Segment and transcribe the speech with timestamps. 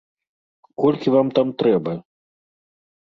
[0.85, 1.93] Колькі вам там трэба?